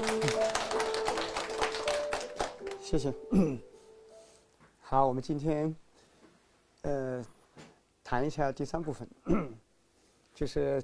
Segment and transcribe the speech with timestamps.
[2.80, 3.12] 谢谢。
[4.80, 5.76] 好，我们今天
[6.82, 7.24] 呃
[8.02, 9.08] 谈一下第三部分，
[10.34, 10.82] 就是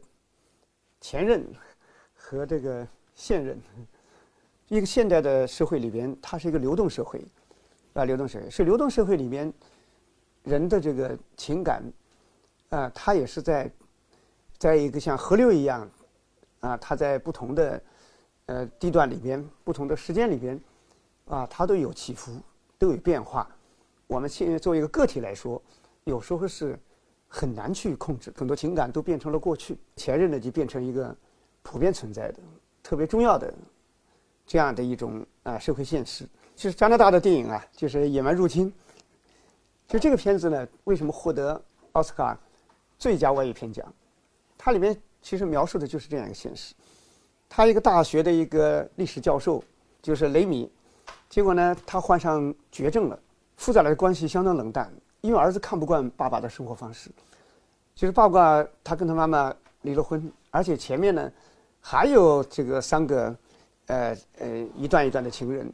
[1.01, 1.45] 前任
[2.15, 3.61] 和这个现任。
[4.69, 7.25] 一个现代的社会里边，它是一个流动社会，
[7.95, 9.53] 啊，流动社会是流动社会里边
[10.43, 11.85] 人的这个情感，
[12.71, 13.71] 啊，它也是在
[14.59, 15.89] 在一个像河流一样，
[16.59, 17.81] 啊，它在不同的
[18.47, 20.61] 呃地段里边、不同的时间里边，
[21.27, 22.41] 啊，它都有起伏，
[22.79, 23.49] 都有变化。
[24.07, 25.61] 我们现在作为一个个体来说，
[26.05, 26.79] 有时候是
[27.29, 31.15] 很难去控制，很多情感都变成了过去，前任呢就变成一个
[31.63, 32.39] 普遍存在的、
[32.83, 33.53] 特别重要的。
[34.47, 36.25] 这样的一种啊社会现实，
[36.55, 38.73] 就是加拿大的电影啊，就是《野蛮入侵》。
[39.89, 41.61] 就这个片子呢，为什么获得
[41.93, 42.39] 奥斯卡
[42.97, 43.93] 最佳外语片奖？
[44.57, 46.75] 它里面其实描述的就是这样一个现实。
[47.49, 49.63] 他一个大学的一个历史教授，
[50.03, 50.71] 就是雷米，
[51.29, 53.19] 结果呢，他患上绝症了，
[53.57, 57.11] 父子俩的关系相当冷淡，因为儿子看不惯爸爸的生活方式。
[57.95, 61.33] 就是爸爸他跟他妈妈离了婚，而且前面呢
[61.81, 63.35] 还有这个三个。
[63.89, 65.73] 呃呃，一段一段的情人，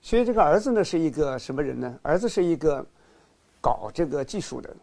[0.00, 1.94] 所以这个儿子呢是一个什么人呢？
[2.00, 2.82] 儿子是一个
[3.60, 4.76] 搞这个技术的，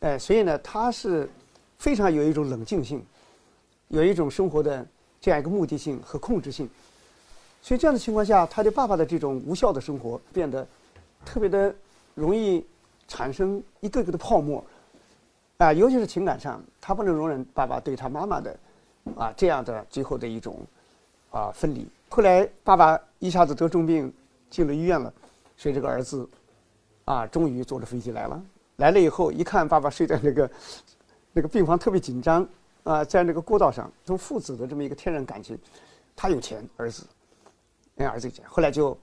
[0.00, 1.28] 哎，所以呢他是
[1.76, 3.04] 非常有一种冷静性，
[3.88, 4.86] 有一种生活的
[5.24, 6.68] 这样一个目的性和控制性。
[7.62, 10.66] 所以这样的情况下，他对爸爸的这种无效的生活变得
[11.24, 11.74] 特别的
[12.14, 12.62] 容易
[13.08, 14.62] 产生一个个的泡沫，
[15.56, 18.54] 啊，尤其是情感上，他不能容忍爸爸对他妈妈的
[19.16, 20.60] 啊这样的最后的一种。
[21.30, 21.84] 啊，分离。
[22.10, 24.14] 后来爸爸一下子得重病，
[24.50, 25.12] 进了医院了，
[25.56, 26.24] 所以这个儿子，
[27.06, 28.40] 啊，终于坐着飞机来了。
[28.76, 30.48] 来了以后，一看爸爸睡在那个
[31.32, 32.46] 那个病房，特别紧张
[32.84, 35.58] 啊，在那个过道上，从父子的这么一个天然感情，
[36.14, 37.04] 他有钱，儿子，
[37.96, 38.44] 哎儿子有钱。
[38.46, 38.96] 后来就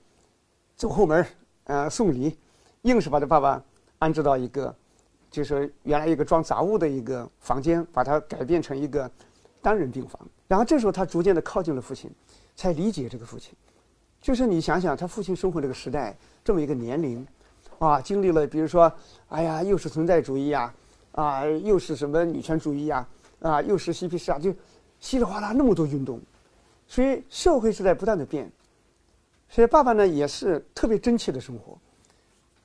[0.76, 1.26] 走后门
[1.66, 2.38] 呃，送礼，
[2.84, 3.64] 硬是把他爸爸
[4.00, 4.74] 安置到一个，
[5.30, 9.10] 就是原来一个装杂物的一个房间，把它改变成一个
[9.62, 10.20] 单人病房。
[10.48, 12.10] 然后这时候他逐渐的靠近了父亲，
[12.56, 13.54] 才理解这个父亲。
[14.22, 17.26] 就是你想想，他父亲生活这个时代，这么一个年龄，
[17.80, 18.92] 啊，经历了比如说，
[19.30, 20.72] 哎呀，又是存在主义呀，
[21.14, 23.08] 啊，又是什么女权主义呀，
[23.42, 24.54] 啊，又是嬉皮士啊，就
[25.00, 26.22] 稀里哗啦那么多运动，
[26.88, 28.50] 所以社会是在不断的变。
[29.50, 31.78] 所以爸爸呢也是特别真切的生活，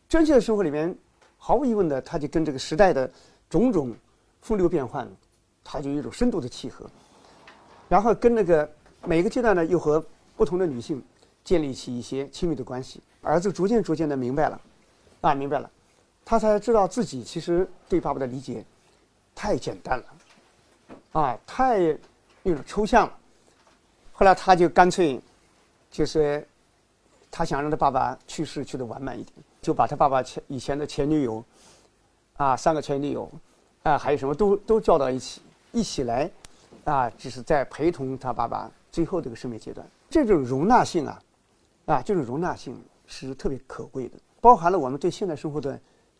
[0.08, 0.96] 真切的生活里面，
[1.36, 3.10] 毫无疑问的，他就跟这个时代的
[3.50, 3.92] 种种
[4.40, 5.10] 风流变幻，
[5.64, 6.88] 他就有一种深度的契合。
[7.88, 8.70] 然后跟那个
[9.04, 10.04] 每个阶段呢，又和
[10.36, 11.02] 不同的女性
[11.42, 13.00] 建立起一些亲密的关系。
[13.22, 14.60] 儿子逐渐逐渐的明白了，
[15.22, 15.68] 啊，明白了，
[16.24, 18.64] 他才知道自己其实对爸爸的理解
[19.34, 20.04] 太简单了，
[21.12, 21.96] 啊，太
[22.42, 23.18] 那种抽象了。
[24.12, 25.20] 后来他就干脆，
[25.90, 26.46] 就是
[27.30, 31.44] 他想让他爸爸去世去的完满一点，就把他爸爸前以前的前女友，
[32.36, 33.30] 啊，三个前女友，
[33.82, 36.30] 啊，还有什么都都叫到一起，一起来。
[36.84, 41.22] 啊，就是在陪同他爸爸最后这个生命阶段，这种容纳性啊，
[41.86, 45.76] 啊，这种容纳性是特别可贵的，包含了我们对现代生活的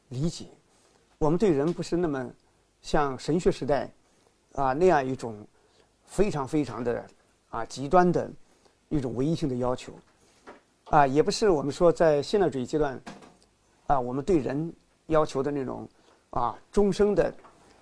[0.08, 0.46] 理解，
[1.18, 2.28] 我们对人不是那么
[2.82, 3.88] 像神学时代
[4.56, 5.46] 啊那样一种
[6.04, 7.06] 非常非常的
[7.50, 8.28] 啊极端的
[8.88, 9.92] 一种唯一性的要求，
[10.86, 13.00] 啊，也不是我们说在现代主义阶段
[13.86, 14.72] 啊我们对人
[15.06, 15.88] 要求的那种
[16.30, 17.32] 啊终生的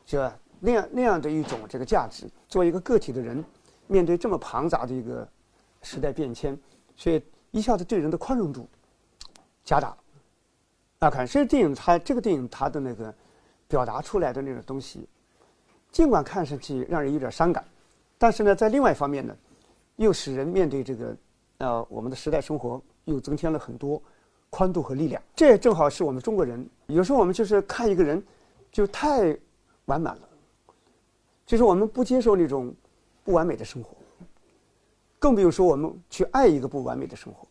[0.05, 0.31] 这。
[0.61, 3.45] 那样那样的一种这个价值，作为一个个体的人，
[3.87, 5.29] 面对这么庞杂的一个
[5.83, 6.59] 时代变迁，
[6.97, 8.67] 所以一下子对人的宽容度
[9.63, 9.99] 加大了。
[11.01, 13.15] 啊，看，所以电影它这个电影它的那个
[13.69, 15.07] 表达出来的那种东西，
[15.95, 17.65] 尽管看上去让人有点伤感，
[18.19, 19.33] 但是呢，在另外一方面呢，
[19.95, 21.17] 又使人面对这个
[21.59, 24.03] 呃我们的时代生活又增添了很多
[24.51, 25.23] 宽度和力量。
[25.37, 28.21] 这也正好是我们中国人有时候我们就是看一个人
[28.73, 29.39] 就太
[29.85, 30.29] 完满了。
[31.47, 32.75] 就是我们不接受那种
[33.23, 33.97] 不完美的生活，
[35.21, 37.47] 更不用说我们去爱一个不完美的生活。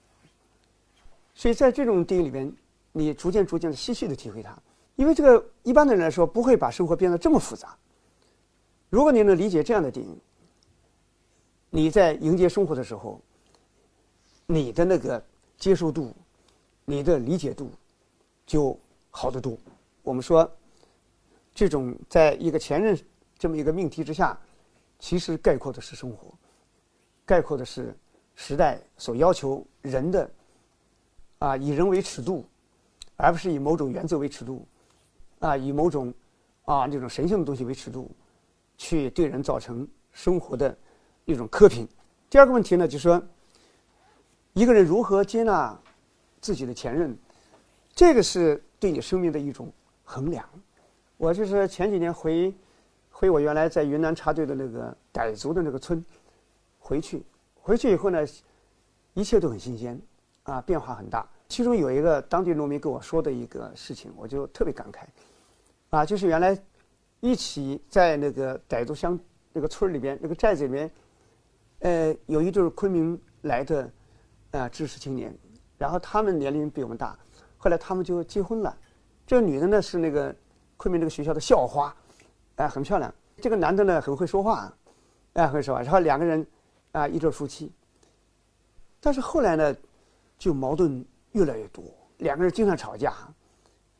[1.34, 2.54] 所以在这种电影里边，
[2.92, 4.54] 你逐渐逐渐的细细的体会它，
[4.98, 7.74] 因为这个一般的人来说不会把生活变得这么复杂。
[8.94, 10.16] 如果你能理解这样的电影，
[11.72, 13.19] 你在迎接生活的时候，
[14.45, 15.25] 你的那个
[15.57, 16.13] 接受度、
[16.86, 17.72] 你的理解度
[18.45, 18.80] 就
[19.10, 19.57] 好得多。
[20.04, 20.48] 我们说，
[21.56, 22.95] 这种在一个前任。
[23.40, 24.40] 这么一个命题之下，
[25.00, 26.31] 其实概括的是生活，
[27.25, 27.98] 概括的是
[28.36, 30.30] 时代所要求人的
[31.39, 32.46] 啊，以人为尺度，
[33.18, 34.66] 而不是以某种原则为尺度，
[35.39, 36.13] 啊，以某种
[36.63, 38.10] 啊那种神性的东西为尺度，
[38.84, 40.78] 去对人造成生活的
[41.24, 41.88] 一种苛评。
[42.30, 43.24] 第二个问题呢，就是说，
[44.52, 45.80] 一个人如何接纳
[46.42, 47.18] 自己的前任，
[47.96, 49.72] 这个是对你生命的一种
[50.04, 50.44] 衡量。
[51.16, 52.54] 我就是前几年回
[53.10, 56.04] 回我原来在云南插队的那个傣族的那个村
[56.78, 57.24] 回去，
[57.62, 58.20] 回去以后呢，
[59.14, 59.98] 一切都很新鲜，
[60.44, 61.26] 啊，变化很大。
[61.48, 65.06] 其中有一个当地农民跟我说的一个事情，我就特别感慨，
[65.92, 66.62] 啊，就是原来
[67.24, 69.18] 一起在那个傣族乡
[69.54, 70.92] 那个村里边那个寨子里面，
[71.80, 73.90] 呃，有一对昆明来的
[74.52, 75.34] 啊知识青年，
[75.78, 77.18] 然后他们年龄比我们大，
[77.58, 78.78] 后来他们就结婚了。
[79.25, 80.36] 这个女的呢是那个
[80.75, 81.96] 昆明这个学校的校花，
[82.58, 83.14] 哎，很漂亮。
[83.38, 84.70] 这个男的呢很会说话，
[85.31, 85.81] 哎，会说话。
[85.81, 86.46] 然后两个人
[86.92, 87.72] 啊一对夫妻，
[89.00, 89.74] 但是后来呢
[90.38, 91.86] 就矛盾越来越多，
[92.18, 93.14] 两个人经常吵架，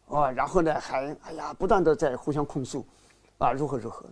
[0.10, 2.86] 啊，然后呢还哎呀不断的在互相控诉，
[3.38, 4.06] 啊如何如何，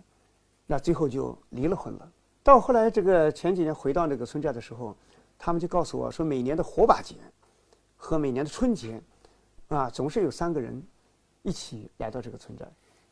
[0.66, 2.12] 那最后就离了婚了。
[2.44, 4.96] 到后来这个前几年回到那个村寨的时候，
[5.38, 7.16] 他们就告诉我说，每年的火把节
[7.98, 9.02] 和每年的春节，
[9.68, 10.82] 啊总是有三个人
[11.44, 12.66] 一起来到这个村寨。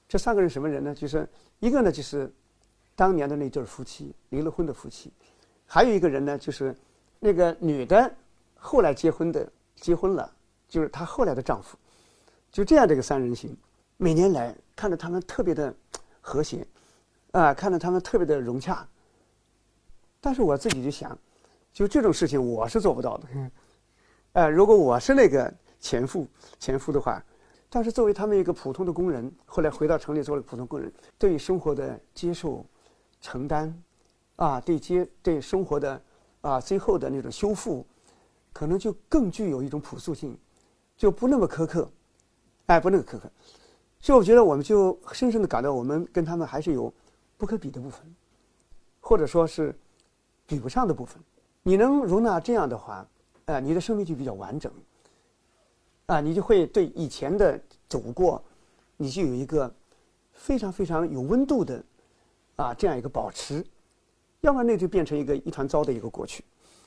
[0.08, 0.96] 这三个人什么人呢？
[0.96, 1.30] 就是
[1.60, 2.34] 一个呢就是
[2.96, 5.14] 当年的那对夫妻，离了婚的夫妻，
[5.68, 6.76] 还有一个人呢就是
[7.20, 8.12] 那个女的
[8.56, 10.32] 后来结婚的，结婚了，
[10.68, 11.78] 就是她后来的丈夫，
[12.52, 13.56] 就这样的一个三人行，
[13.98, 15.72] 每年来看着他们特别的
[16.30, 16.66] 和谐，
[17.32, 18.88] 啊，看着他们特别的融洽。
[20.22, 21.18] 但是我自己就想，
[21.74, 23.28] 就这种事情我是做不到的，
[24.34, 26.28] 呃，如果我是那个前夫
[26.60, 27.24] 前夫的话，
[27.68, 32.64] 但是作为他们一个普通的工人，后来回到城里做了普通工人，对生活的接受、
[33.22, 33.74] 承担，
[34.36, 36.02] 啊，对接对生活的
[36.42, 37.84] 啊最后的那种修复，
[38.54, 40.38] 可能就更具有一种朴素性，
[40.96, 41.90] 就不那么苛刻，
[42.68, 43.32] 哎，不那么苛刻，
[44.00, 46.94] 所以我觉得我们就深深的感到我们跟他们还是有
[47.38, 48.04] 不可比的部分，
[49.00, 49.76] 或者说是。
[50.50, 51.22] 比不上的部分，
[51.62, 53.08] 你能容纳这样的话，
[53.46, 54.74] 啊，你的生命就比较完整，
[56.08, 58.44] 啊，你就会对以前的走过，
[58.98, 59.72] 你就有一个
[60.34, 61.84] 非常非常有温度的，
[62.56, 63.64] 啊，这样一个保持，
[64.42, 66.44] 要不然那就变成一个一团糟的一个过去。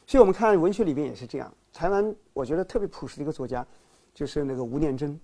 [0.08, 1.54] 所以我们看文学里边也是这样。
[1.72, 3.64] 台湾我觉得特别朴实的一个作家，
[4.12, 5.20] 就是那个吴念真，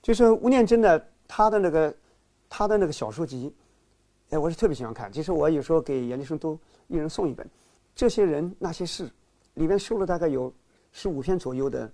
[0.00, 1.94] 就是吴念真的他的那个
[2.46, 3.50] 他的那个小说集，
[4.28, 5.10] 哎，我是特别喜欢看。
[5.10, 6.58] 其实我有时候给研究生都
[6.88, 7.48] 一人送一本。
[7.94, 9.10] 这些人那些事，
[9.54, 10.52] 里面收了大概有
[10.92, 11.92] 十五篇左右的，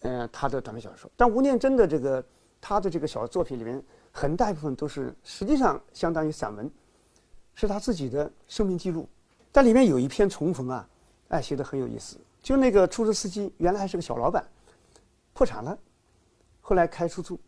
[0.00, 1.08] 呃，他的短篇小说。
[1.16, 2.24] 但吴念真的这个
[2.60, 3.80] 他的这个小作品里面，
[4.10, 6.68] 很大一部分都是实际上相当于散文，
[7.54, 9.08] 是他自己的生命记录。
[9.52, 10.88] 但里面有一篇重逢啊，
[11.28, 12.16] 哎，写的很有意思。
[12.42, 14.44] 就那个出租司机原来还是个小老板，
[15.32, 15.78] 破产了，
[16.60, 17.38] 后来开出租，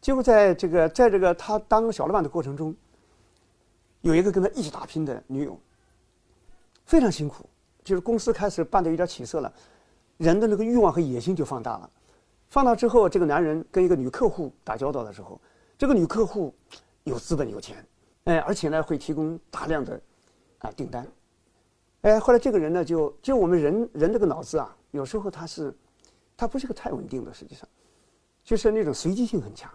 [0.00, 2.74] 结果在这个在这个他当小老板的过程中，
[4.00, 5.58] 有一个跟他一起打拼的女友。
[6.86, 7.48] 非常辛苦，
[7.84, 9.52] 就是公司开始办的有点起色了，
[10.16, 11.88] 人的那个欲望和野心就放大了。
[12.48, 15.40] 放大之后，这个男人跟一个女客户打交道的时候，
[15.78, 16.52] 这个女客户
[17.04, 17.86] 有资本有钱，
[18.24, 20.00] 哎，而且呢会提供大量的
[20.58, 21.06] 啊订单。
[22.00, 25.72] 哎，后来这个人呢就就我们人人这个脑子啊，有时候他是
[26.36, 27.68] 他不是个太稳定的，实际上
[28.42, 29.70] 就是那种随机性很强。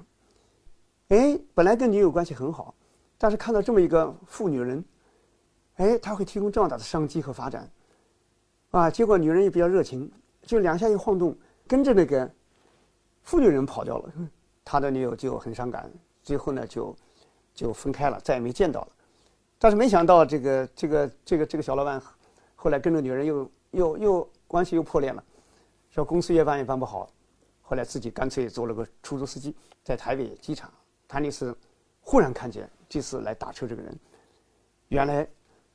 [1.09, 2.73] 哎，本来跟女友关系很好，
[3.17, 4.83] 但是看到这么一个富女人。
[5.75, 7.69] 哎，他会提供这么大的商机和发展，
[8.71, 8.89] 啊！
[8.89, 10.09] 结果女人也比较热情，
[10.41, 12.31] 就两下一晃动，跟着那个
[13.23, 14.13] 妇女人跑掉了。
[14.63, 15.91] 他的女友就很伤感，
[16.23, 16.95] 最后呢就
[17.53, 18.87] 就分开了，再也没见到了。
[19.59, 22.01] 但是没想到，这个这个这个这个小老板
[22.55, 25.21] 后来跟着女人又又又关系又破裂了，
[25.89, 27.09] 说公司越办越办不好，
[27.61, 30.71] 后来自己干脆做了个出租司机，在台北机场。
[31.15, 31.57] 他那次
[32.01, 33.97] 忽然看见这次来打车这个人，
[34.89, 35.25] 原来。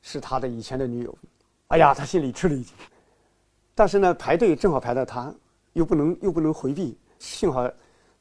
[0.03, 1.15] 是他的以前的女友，
[1.67, 2.75] 哎呀，他心里吃了一惊。
[3.75, 5.31] 但是呢，排队正好排到他，
[5.73, 6.97] 又不能又不能回避。
[7.19, 7.71] 幸好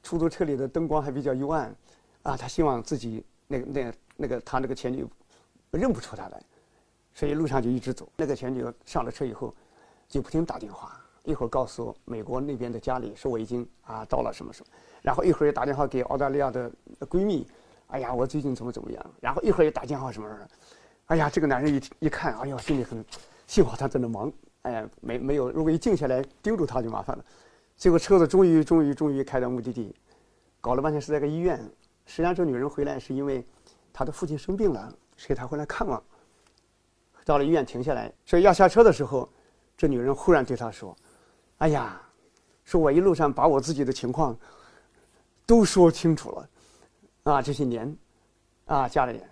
[0.03, 1.75] 出租车里的灯光还比较幽暗，
[2.23, 5.11] 啊，他希望自己那个那那个他那个前女友
[5.71, 6.43] 认不出他来，
[7.15, 8.07] 所以路上就一直走。
[8.15, 9.55] 那个前女友上了车以后，
[10.07, 14.73] 就不停打电话，一会儿告诉美国那边的家里说我已经啊到了什么什么，
[15.03, 16.71] 然后一会儿又打电话给澳大利亚的
[17.09, 17.47] 闺蜜，
[17.89, 20.49] 哎呀，我最近怎么怎么样，然后一会儿又打电话什么什么。
[21.07, 23.05] 哎呀，这个男人一一看，哎呦，心里很，
[23.47, 27.25] 幸好他在那忙，哎，没没有，如果一静下来盯住他就麻烦了。
[27.77, 29.95] 结果车子终于终于终于开到目的地，
[30.61, 31.59] 搞了半天是在个医院。
[32.07, 33.45] 实际上这女人回来是因为
[33.93, 36.03] 她的父亲生病了，所以她回来看望。
[37.25, 39.29] 到了医院停下来，所以要下车的时候，
[39.77, 40.97] 这女人忽然对他说
[41.61, 42.01] ：“哎呀，
[42.65, 44.37] 说我一路上把我自己的情况
[45.45, 46.49] 都说清楚了，
[47.25, 47.95] 啊，这些年，
[48.65, 49.23] 啊，家里人。”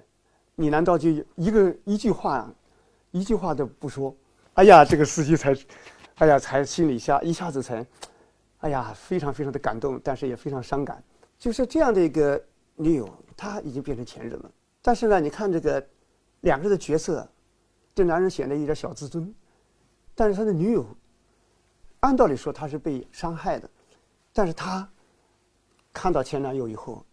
[0.61, 2.53] 你难道就一个一句话，
[3.13, 4.15] 一句话都不说？
[4.55, 5.57] 哎呀，这个司机才
[6.17, 7.87] 哎呀，才心里下一下子才，
[8.59, 11.03] 哎呀，非常非常的感动，但是也非常伤感。
[11.39, 12.39] 就是这样的一个
[12.75, 14.51] 女友，她已经变成前任了。
[14.83, 15.83] 但是呢，你看这个
[16.41, 17.27] 两个人的角色，
[17.95, 19.33] 这男人显得有点小自尊，
[20.15, 20.85] 但是他的女友，
[22.01, 23.69] 按道理说他是被伤害的，
[24.33, 24.89] 但是他
[25.93, 27.05] 看到前男友以后，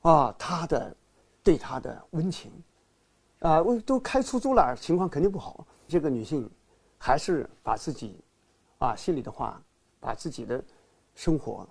[0.00, 0.96] 啊，他的
[1.42, 2.50] 对他的温情，
[3.40, 5.66] 啊，我都开出租了，情况肯定不好。
[5.86, 6.48] 这个女性
[6.96, 8.22] 还是把自己
[8.78, 9.60] 啊心里的话，
[9.98, 10.64] 把自己的
[11.14, 11.68] 生活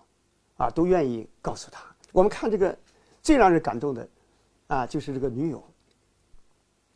[0.58, 1.84] 啊都愿意告诉他。
[2.12, 2.78] 我们看这个
[3.22, 4.08] 最让人感动的
[4.68, 5.64] 啊，就是这个女友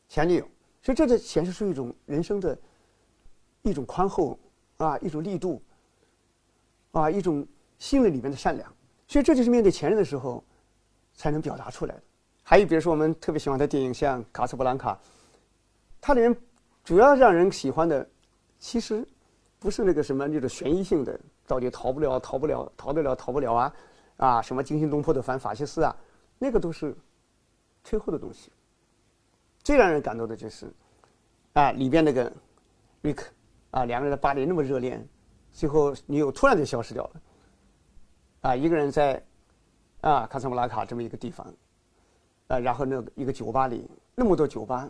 [0.10, 0.48] 前女友，
[0.82, 2.56] 所以这就显示出一种人生的
[3.64, 4.38] 一种宽厚
[4.84, 5.62] 啊，一种力度
[6.92, 7.46] 啊，一种
[7.80, 8.72] 心里里面的善良。
[9.08, 10.44] 所以这就是面对前任的时候
[11.14, 12.04] 才能表达出来的。
[12.44, 14.94] 还有比如说我们特别喜欢的电影，像《卡斯布兰卡》，
[16.02, 16.36] 它里面。
[16.86, 18.06] 主要让人喜欢的，
[18.60, 19.08] 其实
[19.58, 23.74] 不是那个什么那种悬疑性的，到底逃不了、逃不了、逃得了、逃不了啊，
[24.18, 25.96] 啊，什么惊心动魄的反法西斯啊，
[26.38, 26.94] 那个都是
[27.86, 28.52] 退后的东西。
[29.64, 30.70] 最让人感动的就是，
[31.54, 32.30] 啊，里边那个
[33.02, 33.32] 瑞克，
[33.74, 35.06] 啊，两个人在巴黎那么热恋，
[35.52, 37.22] 最后女友突然就消失掉了，
[38.42, 39.22] 啊，一个人在
[40.02, 41.46] 啊卡萨布拉卡这么一个地方，
[42.48, 44.88] 啊，然后那个一个酒吧里那么多酒吧，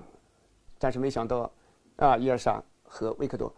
[0.77, 1.51] 但是没想到。
[1.97, 3.53] 啊，伊尔莎和维克多，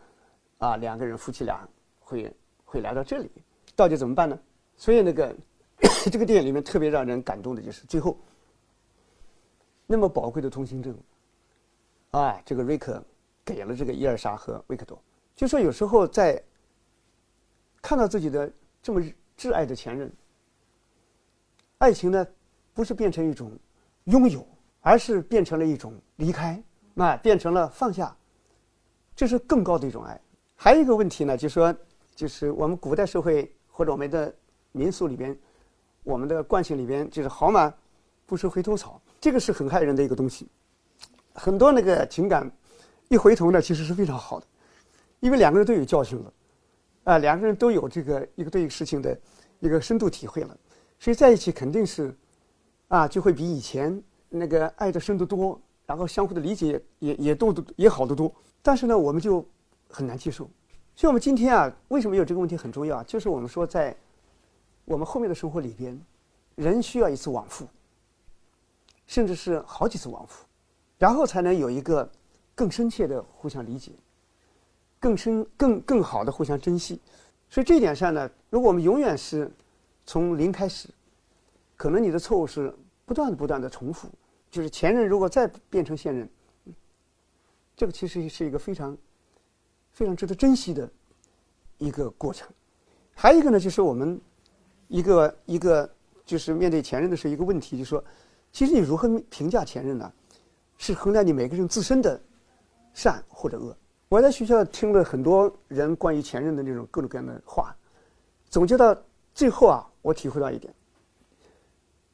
[0.58, 1.65] 啊，两个人夫妻俩
[2.01, 2.29] 会
[2.65, 3.32] 会来到这里，
[3.77, 4.38] 到底怎么办呢？
[4.75, 5.34] 所以那个
[6.12, 8.17] 这个电影里面特别让人感动的就是最后
[9.88, 10.94] 那么宝贵的通行证，
[12.12, 13.01] 啊，这个瑞克
[13.46, 15.01] 给了这个伊尔莎和维克多，
[15.36, 16.42] 就说有时候在
[17.82, 18.51] 看到自己的
[18.82, 19.01] 这么
[19.38, 20.12] 挚爱的前任，
[21.77, 22.25] 爱情呢
[22.74, 23.51] 不是变成一种
[24.06, 24.48] 拥有，
[24.82, 26.62] 而是变成了一种离开，
[26.94, 28.15] 那变成了放下。
[29.15, 30.20] 这是更高的一种爱。
[30.56, 31.75] 还有一个问题呢，就说，
[32.15, 34.34] 就是我们古代社会或者我们的
[34.72, 35.38] 民俗里边，
[36.04, 37.74] 我们的惯性里边，就是好马
[38.25, 40.48] 不吃回头草，这个是很害人的一个东西。
[41.34, 42.50] 很多那个情感
[43.10, 44.48] 一回头呢，其实是非常好的，
[45.19, 46.34] 因为两个人都有教训了，
[47.05, 49.17] 啊，两个人都有这个一个对事情的
[49.60, 50.57] 一个深度体会了，
[51.00, 52.15] 所以在一起肯定是
[52.88, 58.34] 啊，就会比以前那个爱的深得多，然后相互的理解也也多也好得多。
[58.62, 59.45] 但是呢，我们就
[59.89, 60.50] 很难接受。
[60.95, 63.03] 所以，我们今天啊，为什么有这个问题很重要？
[63.03, 63.95] 就是我们说，在
[64.86, 66.00] 我们后面的生活里边，
[66.55, 67.67] 人需要一次往复，
[69.05, 70.45] 甚至是好几次往复，
[70.98, 72.10] 然后才能有一个
[72.55, 73.91] 更深切的互相理解，
[75.06, 77.00] 更深、更更好的互相珍惜。
[77.48, 79.52] 所以这一点上呢，如果我们永远是
[80.04, 80.90] 从零开始，
[81.78, 82.74] 可能你的错误是
[83.06, 84.10] 不断的、不断的重复。
[84.50, 86.28] 就是前任如果再变成现任。
[87.76, 88.98] 这个其实是一个非常、
[89.92, 90.90] 非常值得珍惜的
[91.78, 92.50] 一个过程。
[93.14, 94.20] 还有一个呢，就是我们
[94.88, 95.88] 一个一个
[96.26, 98.04] 就是面对前任的时候一个问题，就是说，
[98.52, 100.12] 其实你如何评价前任呢？
[100.80, 102.20] 是衡量你每个人自身的
[102.92, 103.78] 善或者恶。
[104.15, 107.75] 我在学校听了很多人关于前任的那种各种各样的话，
[108.50, 108.95] 总结到
[109.34, 110.74] 最后啊，我体会到一点，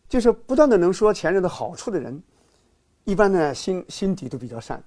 [0.09, 2.19] 就是不断的能说前任的好处的人，
[3.03, 4.83] 一般呢心心底都比较善。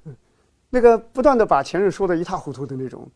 [0.69, 3.09] 那个不断的把前任说的一塌糊涂的那种，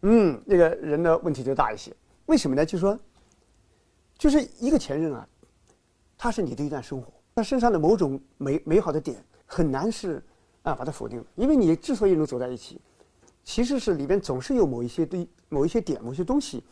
[0.00, 1.94] 嗯，那个人的问题就大一些。
[2.26, 2.66] 为什么呢？
[2.66, 2.98] 就是说，
[4.18, 5.24] 就是一个前任啊，
[6.18, 10.20] 他是你的一段生活，他身上的某种美美好的点很难是
[10.62, 11.24] 啊把它否定了。
[11.36, 12.80] 因为你之所以能走在一起，
[13.44, 16.62] 其实是里边总是有某一些对某一些点、某些东西，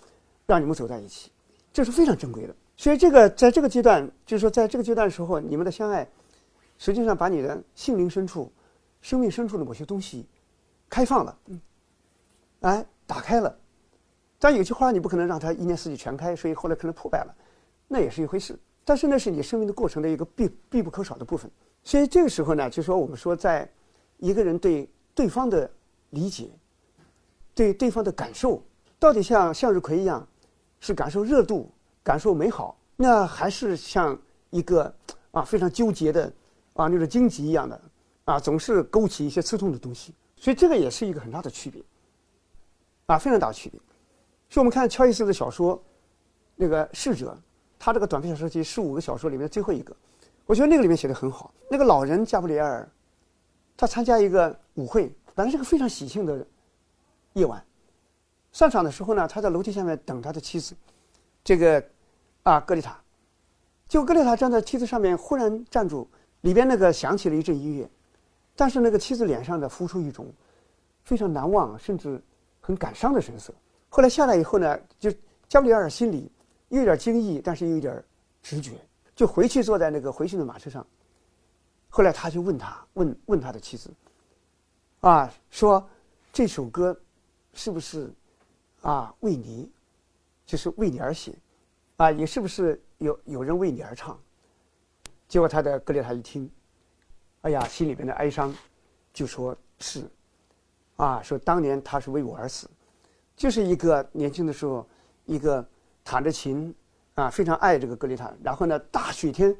[0.46, 1.30] 让你们走在一起，
[1.72, 2.54] 这是非常珍贵的。
[2.76, 6.08] 所以这个在这个阶段，就是说在这个阶段的时候，你们的相爱，
[6.78, 8.50] 实际上把你的心灵深处。
[9.02, 10.24] 生命深处的某些东西
[10.88, 11.60] 开放了，嗯，
[12.60, 13.58] 哎，打开了。
[14.38, 17.34] 但有些花你不可能让它一年四季全开，所以后来可能破败了，
[17.88, 18.56] 那也是一回事。
[18.84, 21.50] 但是那是你生命的过程的一个必必不可少的部分。
[21.82, 23.68] 所以这个时候呢，就说我们说，在
[24.18, 25.68] 一个人对对方的
[26.10, 26.48] 理解、
[27.54, 28.62] 对对方的感受，
[28.98, 30.26] 到底像向日葵一样，
[30.80, 31.70] 是感受热度、
[32.02, 34.18] 感受美好，那还是像
[34.50, 34.94] 一个
[35.30, 36.32] 啊非常纠结的
[36.74, 37.80] 啊那种荆棘一样的。
[38.24, 41.82] 啊，总是勾起一些刺痛的东西，所以这个也是一个很大的区别，
[43.06, 43.80] 啊，非常大的区别。
[44.48, 45.82] 所以我们看乔伊斯的小说，
[46.54, 47.36] 那个《逝者》，
[47.80, 49.92] 他这个短篇小说集十五个小说里面最后一个，
[50.46, 51.52] 我觉得那个里面写的很好。
[51.68, 52.88] 那个老人加布里埃尔，
[53.76, 56.46] 他参加一个舞会，本来是个非常喜庆的人
[57.34, 57.64] 夜晚，
[58.52, 60.74] 上场的时候呢，他在楼梯下面等他的妻子，
[61.42, 61.82] 这个
[62.42, 63.00] 啊格丽塔，
[63.88, 66.08] 结果格丽塔站在梯子上面，忽然站住，
[66.42, 67.88] 里边那个响起了一阵音乐。
[68.54, 70.30] 但是那个妻子脸上的浮出一种
[71.04, 72.22] 非常难忘，甚至
[72.60, 73.52] 很感伤的神色。
[73.88, 75.10] 后来下来以后呢，就
[75.48, 76.30] 加布里尔心里
[76.68, 78.04] 又有点惊异，但是又有点
[78.42, 78.72] 直觉，
[79.16, 80.86] 就回去坐在那个回去的马车上。
[81.88, 83.90] 后来他就问他，问问他的妻子，
[85.00, 85.86] 啊，说
[86.32, 86.94] 这首歌
[87.54, 88.12] 是不是
[88.80, 89.70] 啊为你，
[90.44, 91.34] 就是为你而写，
[91.96, 94.18] 啊，也是不是有有人为你而唱？
[95.28, 96.50] 结果他的格列塔一听，
[97.42, 98.54] 哎呀，心里边的哀伤，
[99.12, 100.02] 就说是，
[100.96, 102.68] 啊，说当年他是为我而死，
[103.36, 104.86] 就是一个年轻的时候，
[105.24, 105.66] 一个
[106.04, 106.74] 弹着琴，
[107.14, 109.56] 啊，非常爱这个格列塔，然后呢，大雪天。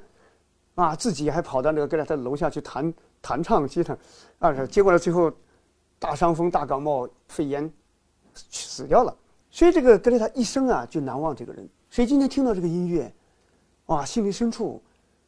[0.75, 3.94] 啊，自己还跑到那个格列塔楼下去弹弹唱吉他，
[4.38, 5.30] 啊，结果呢，最后
[5.99, 7.70] 大伤风、大感冒、肺炎
[8.73, 9.17] 死掉了。
[9.50, 11.69] 所以这个格雷塔一生啊就难忘这个人。
[11.91, 13.12] 所以今天听到这个音乐，
[13.87, 14.83] 哇，心灵深处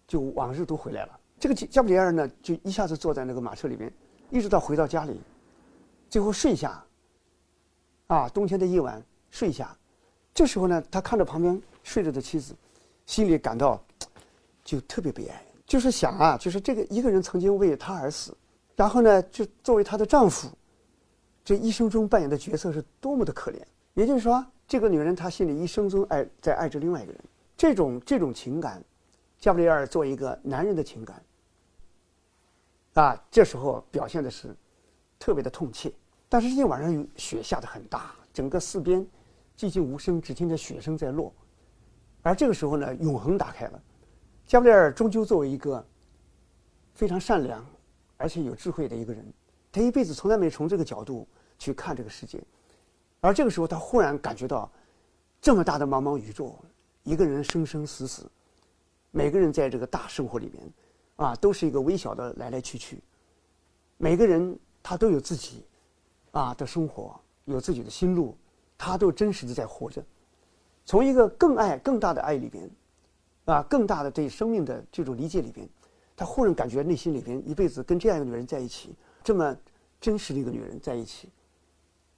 [0.06, 1.20] 就往日都回来了。
[1.38, 3.92] 这个加布里埃尔呢，就一下子坐在那个马车里面，
[4.30, 5.20] 一直到回到家里，
[6.08, 6.82] 最后睡下。
[8.06, 9.76] 啊，冬天的夜晚睡下，
[10.32, 12.54] 这时候呢，他看着旁边睡着的妻子，
[13.06, 13.82] 心里感到。
[14.64, 18.34] 就特别悲哀，就是想啊，就是这个一个人曾经为他而死，
[18.74, 20.48] 然后呢，就作为他的丈夫，
[21.44, 23.60] 这一生中扮演的角色是多么的可怜。
[23.92, 27.20] 也就是说，这个女人她心里一生中爱在爱着另外一个人，
[27.56, 28.82] 这种这种情感，
[29.38, 31.22] 加布里尔作为一个男人的情感，
[32.94, 34.56] 啊，这时候表现的是
[35.18, 35.92] 特别的痛切。
[36.28, 39.06] 但是这天晚上雪下的很大，整个四边
[39.56, 41.32] 寂静无声，只听着雪声在落，
[42.22, 43.80] 而这个时候呢，永恒打开了。
[44.44, 45.86] 加布里尔终究作为一个
[46.94, 47.64] 非常善良
[48.16, 49.24] 而且有智慧的一个人，
[49.74, 51.26] 他一辈子从来没从这个角度
[51.58, 52.40] 去看这个世界，
[53.20, 54.70] 而这个时候他忽然感觉到，
[55.40, 56.56] 这么大的茫茫宇宙，
[57.02, 58.30] 一个人生生死死，
[59.10, 60.72] 每个人在这个大生活里面，
[61.16, 63.02] 啊，都是一个微小的来来去去，
[63.96, 65.64] 每个人他都有自己
[66.30, 68.38] 啊的生活，有自己的心路，
[68.78, 70.00] 他都真实的在活着，
[70.84, 72.70] 从一个更爱更大的爱里边。
[73.46, 75.68] 啊，更大的对生命的这种理解里边，
[76.16, 79.56] 他忽然感觉内心里边一辈子跟这样一个女人在一起，这么
[80.00, 81.30] 真实的一个女人在一起，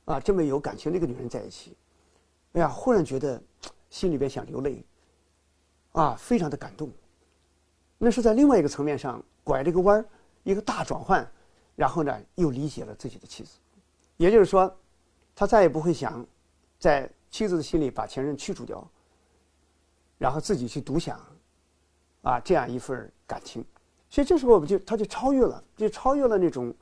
[0.05, 1.75] 啊，这么有感情的一个女人在一起，
[2.53, 3.41] 哎呀，忽然觉得
[3.89, 4.85] 心里边想流泪，
[5.93, 6.91] 啊，非常的感动。
[7.97, 10.05] 那是在另外一个层面上拐了一个弯儿，
[10.43, 11.27] 一个大转换，
[11.77, 13.53] 然后呢，又理解了自己的妻子，
[14.17, 14.77] 也就是说，
[15.35, 16.27] 他再也不会想
[16.79, 18.87] 在妻子的心里把前任驱逐掉。
[20.19, 21.21] 然后自己去独享，
[22.23, 23.63] 啊，这样一份感情，
[24.09, 26.75] 所以这时候我们就他就超越了，就超越了那种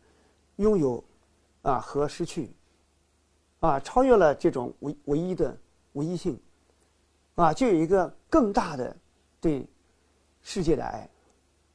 [0.57, 1.03] 拥有
[1.63, 2.51] 啊和失去，
[3.61, 5.57] 啊，超越了这种唯唯一的
[5.93, 6.39] 唯一性，
[7.35, 8.97] 啊，就有一个更大的
[9.41, 9.67] 对
[10.43, 11.09] 世界的爱，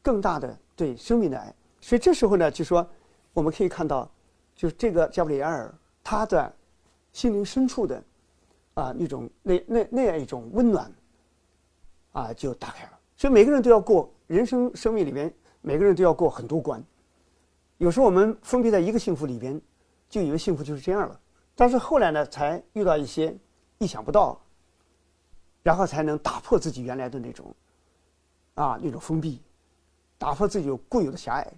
[0.01, 1.53] 更大的对生命的爱。
[1.81, 2.87] 所以这时候呢，就说
[3.33, 4.09] 我们可以看到，
[4.55, 6.53] 就是这个加布里埃尔他的
[7.11, 8.03] 心灵深处的
[8.73, 10.91] 啊那种那那那样一种温暖。
[12.11, 12.99] 啊，就打开了。
[13.15, 16.83] 所以每个人都要过人生生命里面，每个人都要过很多关。
[17.79, 19.59] 有时候我们封闭在一个幸福里边，
[20.09, 21.19] 就以为幸福就是这样了。
[21.55, 23.35] 但是后来呢，才遇到一些
[23.77, 24.39] 意想不到，
[25.63, 27.55] 然后才能打破自己原来的那种
[28.55, 29.41] 啊那种封闭，
[30.17, 31.53] 打破自己固有的狭隘。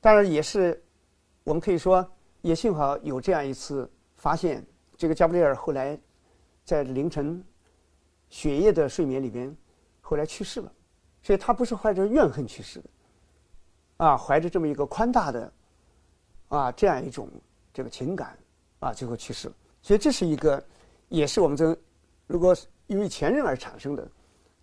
[0.00, 0.82] 当然也是，
[1.42, 2.06] 我们可以说
[2.42, 4.64] 也幸好有这样一次发现。
[4.94, 5.98] 这个加布里尔后来
[6.64, 7.42] 在凌晨
[8.28, 9.54] 血液的睡眠里边。
[10.04, 10.70] 后来去世了，
[11.22, 12.90] 所以他不是怀着怨恨去世的，
[13.96, 15.50] 啊，怀着这么一个宽大的，
[16.52, 17.26] 啊，这样一种
[17.72, 18.36] 这个情感，
[18.80, 19.54] 啊，最后去世了。
[19.80, 20.62] 所以这是一个，
[21.08, 21.74] 也是我们这
[22.26, 22.54] 如果
[22.88, 24.06] 因为前任而产生的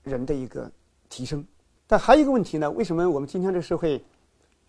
[0.03, 0.71] 人的一个
[1.09, 1.43] 提升。
[1.87, 4.05] 但还有一个问题呢，为什么我们今天这个社会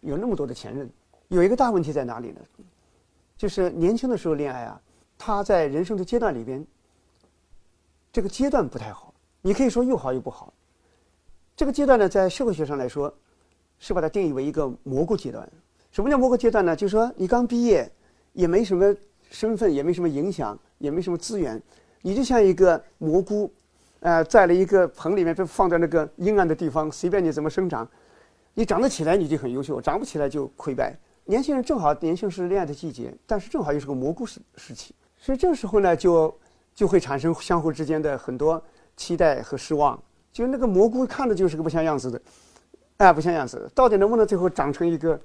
[0.00, 0.90] 有那么多的前任？
[1.28, 2.40] 有一个大问题在哪里呢？
[3.36, 4.80] 就是年轻的时候恋爱啊，
[5.18, 6.66] 他在人生的阶段里边，
[8.10, 9.12] 这个阶段不太好。
[9.42, 10.54] 你可以说又好又不好。
[11.54, 13.14] 这个阶段呢，在社会学上来说，
[13.78, 15.46] 是把它定义为一个蘑菇阶段。
[15.90, 16.74] 什么叫蘑菇阶段呢？
[16.74, 17.90] 就是说，你刚毕业，
[18.32, 18.94] 也没什么
[19.30, 21.60] 身份，也没什么影响，也没什么资源，
[22.02, 23.52] 你就像一个蘑菇，
[24.00, 27.88] 呃，在了一个棚里面，被放在那个阴暗的地方，随便你怎么生长，
[28.54, 30.96] 你长得起来你就很优秀，长不起来就溃败。
[31.24, 36.36] 年轻人正好年轻是恋爱的季节，但是正好又是个蘑菇时时期，所以这时候呢，就
[36.74, 38.60] 就会产生相互之间的很多
[38.96, 40.00] 期待和失望。
[40.32, 42.22] 就那个蘑菇看着就是个不像样子的，
[42.98, 45.20] 哎，不像样子，到底能不能最后长成一个，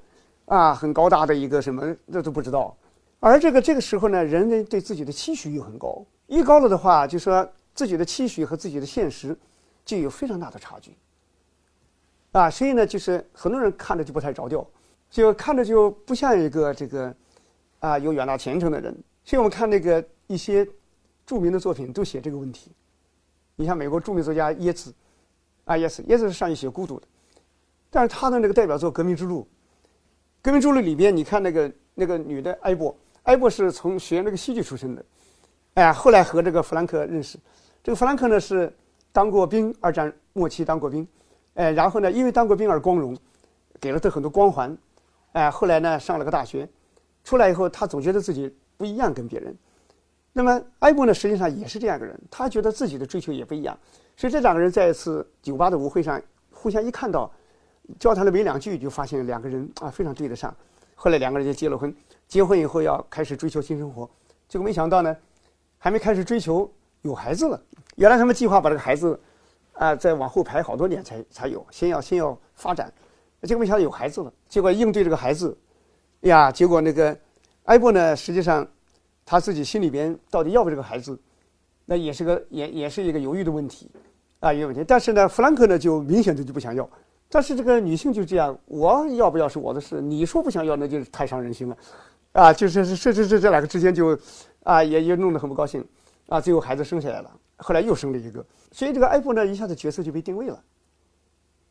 [0.45, 2.75] 啊，很高大的一个什么，这都不知道。
[3.19, 9.36] 而这个这个时候呢，人人对自己的期许又很高，一高了的话，就说自己的期许和自己的现实
[9.84, 10.95] 就有非常大的差距。
[12.31, 14.67] 啊，所以呢，就是很多人看着就不太着调，
[15.10, 17.15] 就看着就不像一个这个，
[17.79, 18.95] 啊，有远大前程的人。
[19.23, 20.67] 所以我们看那个一些
[21.25, 22.71] 著名的作品都写这个问题。
[23.55, 24.93] 你像美国著名作家耶茨，
[25.63, 27.08] 啊耶茨，耶茨是善于写孤独的，
[27.89, 29.39] 但是他的那个代表作《革命之路》，
[30.45, 35.03] 《革命之路》里边，你看那个那个女的艾博，艾博是从学那个戏剧出身的，
[35.73, 37.39] 哎，后来和这个弗兰克认识，
[37.84, 38.71] 这个弗兰克呢是
[39.12, 41.08] 当过兵，二战末期当过兵，
[41.55, 43.17] 哎，然后呢因为当过兵而光荣，
[43.81, 44.77] 给了他很多光环，
[45.31, 46.69] 哎，后来呢上了个大学，
[47.23, 49.58] 出来以后他总觉得自己不一样跟别人。
[50.31, 53.75] 那么，艾博呢，实际上也是这样一个人，他觉得自己的追求也不一样，
[54.15, 57.31] 所以这两个人在一次酒吧的舞会上，互相一看到，
[58.00, 60.56] 交谈了没两句，就发现两个人啊非常对得上，
[60.95, 61.95] 后来两个人就结了婚，
[62.28, 64.10] 结婚以后要开始追求新生活，
[64.48, 65.15] 结果没想到呢，
[65.78, 66.71] 还没开始追求
[67.02, 67.62] 有孩子了。
[67.95, 69.19] 原来他们计划把这个孩子，
[69.74, 72.91] 啊再往后排好多年才才有，先要先要发展，
[73.43, 75.58] 结果没想到有孩子了，结果应对这个孩子，
[76.21, 77.17] 哎呀，结果那个
[77.65, 78.67] 埃博呢，实际上。
[79.28, 81.19] 他自己心里边到底要不这个孩子，
[81.86, 83.89] 那也是个也也是一个犹豫的问题，
[84.39, 84.86] 啊，一个问题。
[84.88, 86.88] 但是呢，弗兰克呢就明显的就不想要。
[87.30, 91.78] 但是这个女性就这样，我要不要是我的事，你说不想要，那就是太伤人心了，
[92.34, 94.18] 啊，就是这这这这两个之间就，
[94.64, 95.86] 啊，也也弄得很不高兴，
[96.28, 100.64] 啊，最后孩子生下来了，后来又生了一个，所以这个艾布呢一下子角色就被定位了，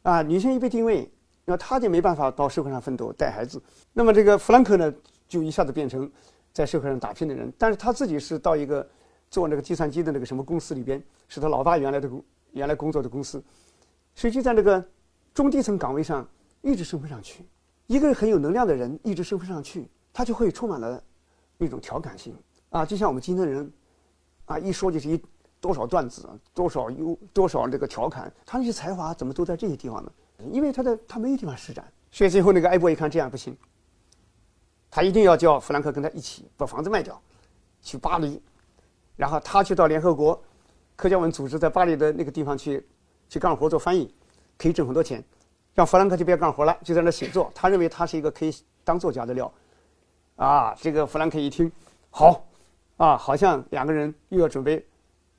[0.03, 1.11] 啊，女性一被定位，
[1.45, 3.63] 那她就没办法到社会上奋斗带孩子，
[3.93, 4.93] 那么这个弗兰克呢
[5.29, 6.11] 就一下子变成。
[6.55, 8.89] 在社会上打拼的人，但是他自己是到一个
[9.29, 13.43] 做那个计算机的那个什么公司里边，是他老爸原来的工原来工作的公司，
[14.15, 14.81] 所以就在那个
[15.35, 16.27] 中低层岗位上
[16.63, 17.45] 一直升不上去。
[17.87, 21.03] 一个很有能量的人一直升不上去，他就会充满了
[21.59, 22.35] 那种调侃性
[22.71, 23.71] 啊，就像我们今天的人
[24.47, 25.21] 啊，一说就是一
[25.61, 30.13] 多少段子，多少有多少这个调侃，他那些才华怎么都在这些地方呢？
[30.51, 33.57] 因为他的他没有地方施展，所以最后那个艾博一看这样不行。
[34.91, 37.21] 他一定要叫弗兰克跟他一起把房子卖掉，
[37.83, 38.41] 去巴黎，
[39.17, 40.41] 然后他去到联合国
[40.97, 42.87] 科教文组织在巴黎的那个地方去
[43.29, 44.15] 去干活做翻译，
[44.65, 45.23] 可以挣很多钱。
[45.75, 47.53] 让弗兰克就别干活了，就在那写作。
[47.55, 49.53] 他认为他是一个可以当作家的料。
[50.37, 51.71] 啊，这个弗兰克一听，
[52.09, 52.47] 好，
[52.97, 54.83] 啊，好像两个人又要准备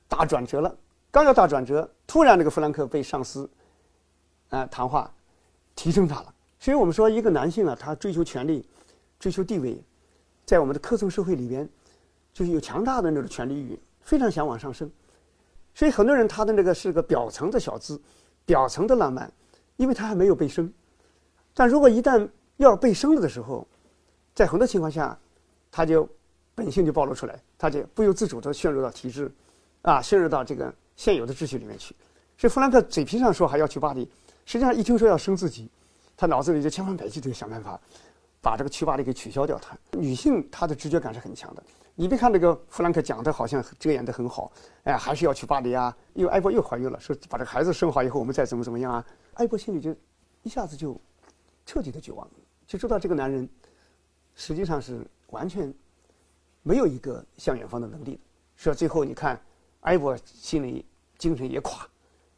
[0.06, 0.72] 大转折了。
[1.10, 3.50] 刚要大转折，突然那个弗兰克被上司
[4.50, 5.12] 啊谈话
[5.74, 6.32] 提升他了。
[6.60, 8.64] 所以我们说，一个男性啊，他追求权力。
[9.18, 9.82] 追求地位，
[10.44, 11.66] 在我们的科层社会里边，
[12.34, 14.90] 就是有强大的那种权力欲，非常想往上升。
[15.74, 17.98] 所以很多人他的那个是个表层的小资，
[18.46, 19.30] 表层的浪漫，
[19.76, 20.72] 因为他还没有被生。
[21.52, 23.66] 但如果一旦要被生了的时候，
[24.34, 25.18] 在很多情况下，
[25.70, 26.08] 他就
[26.54, 29.30] 本性就暴露出来，他就不由自主地陷入到体制，
[29.82, 31.94] 啊，陷入到这个现有的秩序里面去。
[32.38, 34.08] 所以弗兰克嘴皮上说还要去巴黎，
[34.46, 35.68] 实际上一听说要生自己，
[36.16, 37.78] 他脑子里就千方百计地想办法。
[38.42, 41.62] 把这个去巴黎给取消掉，他女性她的直觉感是很强的。
[41.98, 44.52] 你别看那个弗兰克讲的好像遮掩的很好，
[44.84, 45.96] 哎，还是要去巴黎啊。
[46.12, 49.04] 因为艾博又怀孕了，说把这孩子生好以后，我们再怎么怎么样啊。
[49.34, 49.96] 艾博心里就
[50.42, 51.00] 一下子就
[51.64, 52.28] 彻底的绝望，
[52.66, 53.48] 就知道这个男人
[54.34, 55.72] 实际上是完全
[56.62, 58.20] 没有一个向远方的能力。
[58.56, 59.40] 说最后你看，
[59.80, 60.84] 艾博心里
[61.16, 61.88] 精神也垮，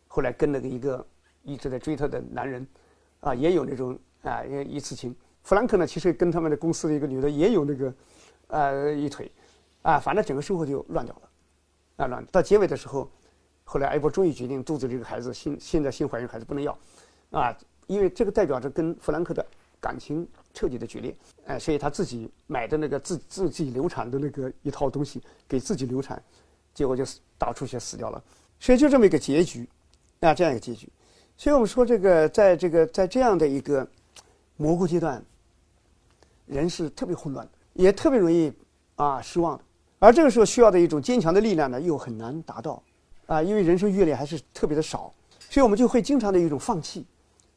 [0.07, 1.05] 后来跟那个一个
[1.42, 2.64] 一直在追他的男人
[3.21, 5.12] 啊，也有那种啊一次情。
[5.42, 7.94] 弗兰克呢，其实跟他们的公司的一个女的也有那个，
[8.49, 9.31] 呃，一腿，
[9.88, 11.31] 啊，反正整个生活就乱掉了，
[11.96, 12.22] 啊，乱。
[12.27, 13.11] 到结尾的时候，
[13.64, 16.79] 后来艾博终于决定肚子里这个孩子新现在新怀孕孩子不能要，
[17.31, 19.42] 啊，因为这个代表着跟弗兰克的
[19.81, 26.22] 感情彻底的决裂，哎，所以他自己买的那个自自己流产的那个一套东西给自己流产，
[26.74, 27.03] 结果就
[27.38, 28.22] 大出血死掉了，
[28.61, 29.66] 所以就这么一个结局，
[30.20, 30.87] 啊，这样一个结局。
[31.38, 33.88] 所以我们说这个在这个在这样的一个
[34.59, 35.24] 模糊阶段。
[36.44, 38.51] 人是特别混乱的，也特别容易
[38.96, 39.64] 啊失望的，
[39.98, 42.82] 而这个时候需要的一种坚强的力量呢，又很难达到，
[43.26, 45.12] 啊，因为人生阅历还是特别的少，
[45.50, 47.04] 所以我们就会经常的一种放弃、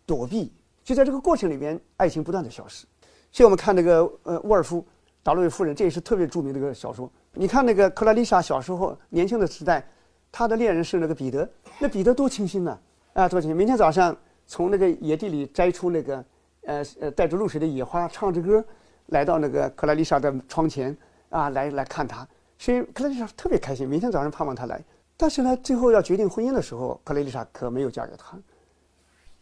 [0.05, 0.51] 躲避，
[0.83, 2.85] 就在这个过程里边，爱情不断的消失。
[3.31, 4.81] 所以我们看那个呃沃尔夫
[5.21, 7.09] 《达洛维夫人》，这也是特别著名的一个小说。
[7.33, 9.87] 你看那个克拉丽莎小时候年轻的时代，
[10.31, 11.47] 她的恋人是那个彼得，
[11.79, 12.77] 那彼得多清新呐，
[13.13, 13.55] 啊多清新！
[13.55, 16.25] 明天早上从那个野地里摘出那个
[16.63, 18.65] 呃呃带着露水的野花，唱着歌。
[19.07, 20.95] 来到那个克拉丽莎的窗前
[21.31, 22.27] 啊，来来看他，
[22.59, 24.83] 所以克雷丽莎特别开心，每天早上盼望他来。
[25.17, 28.37] 但是呢，最后要决定婚姻的时候，克雷丽莎可没有嫁给他，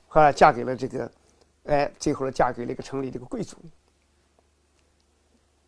[0.08, 1.12] 后来嫁给了这个，
[1.66, 3.58] 哎，最后呢，嫁给了一个城里这个贵族，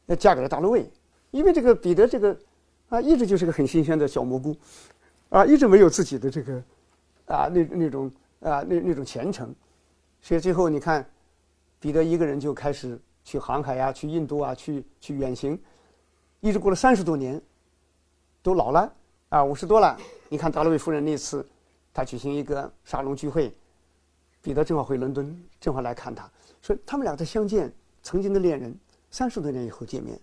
[0.05, 0.87] 要嫁给了大陆卫，
[1.31, 2.37] 因为这个彼得这个
[2.89, 4.55] 啊，一直就是个很新鲜的小蘑菇，
[5.29, 6.63] 啊，一直没有自己的这个
[7.25, 9.53] 啊那那种啊那那种前程，
[10.21, 11.03] 所以最后你看，
[11.79, 12.99] 彼得一个人就开始。
[13.23, 15.57] 去航海呀，去印度啊，去去远行，
[16.41, 17.39] 一直过了三十多年，
[18.41, 18.91] 都老了
[19.29, 19.95] 啊，五十多了。
[20.27, 21.47] 你看达洛维夫人那次，
[21.93, 23.55] 她举行一个沙龙聚会，
[24.41, 28.75] 彼得正好回伦敦，正好来看她，说他们俩在相见，曾经的恋人，
[29.11, 30.19] 三十多年以后见面。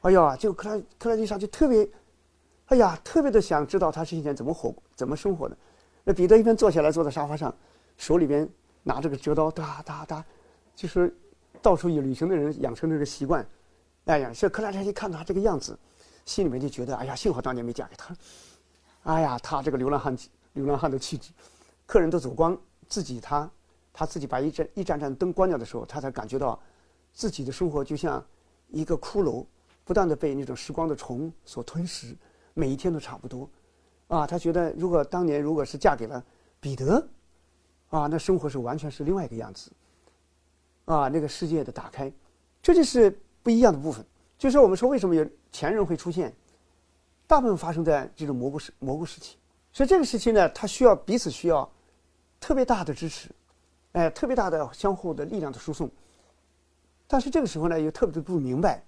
[0.00, 1.86] 哎呀，就克拉克拉丽莎就特别，
[2.66, 5.56] 哎呀，特别的想知道他是一天怎么活、怎么生活的。
[6.02, 7.54] 那彼得一边坐下来，坐在沙发上，
[7.98, 8.48] 手里边
[8.82, 10.24] 拿着个折刀，哒哒哒，
[10.74, 11.14] 就是
[11.60, 13.46] 到处有旅行的人养成这个习惯。
[14.04, 15.78] 哎呀，这克拉丽莎一看他这个样子，
[16.24, 18.16] 心里面就觉得，哎呀，幸好当年没嫁给他。
[19.04, 20.16] 哎呀，他这个流浪汉、
[20.52, 21.30] 流浪汉的气质，
[21.86, 23.50] 客人都走光，自己他
[23.92, 26.58] 他自己把一盏一盏盏灯关掉的时候，他才感觉到
[27.12, 28.24] 自己的生活就像
[28.68, 29.44] 一个骷髅。
[29.86, 32.16] 不断的被那种时光的虫所吞噬，
[32.54, 33.46] 每一天都差不多，
[34.08, 36.24] 啊，他觉得如果当年如果是嫁给了
[36.58, 37.06] 彼得，
[37.90, 39.70] 啊，那生活是完全是另外一个样子，
[40.86, 42.10] 啊，那个世界的打开，
[42.62, 44.04] 这就是不一样的部分。
[44.36, 46.34] 就是我们说为什么有前任会出现，
[47.28, 49.36] 大部分发生在这种蘑菇时蘑菇时期，
[49.72, 51.70] 所以这个时期呢，他需要彼此需要
[52.40, 53.30] 特别大的支持，
[53.92, 55.88] 哎，特别大的相互的力量的输送，
[57.06, 58.84] 但是这个时候呢，又特别的不明白。